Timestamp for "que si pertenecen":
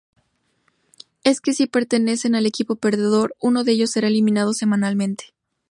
1.41-2.33